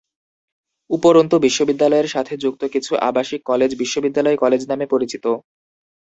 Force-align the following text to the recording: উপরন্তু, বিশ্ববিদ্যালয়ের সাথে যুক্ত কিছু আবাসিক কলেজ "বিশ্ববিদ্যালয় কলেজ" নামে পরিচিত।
উপরন্তু, 0.89 1.35
বিশ্ববিদ্যালয়ের 1.45 2.07
সাথে 2.07 2.33
যুক্ত 2.43 2.61
কিছু 2.73 2.91
আবাসিক 3.09 3.41
কলেজ 3.45 3.71
"বিশ্ববিদ্যালয় 3.81 4.37
কলেজ" 4.37 4.61
নামে 4.67 4.85
পরিচিত। 4.93 5.25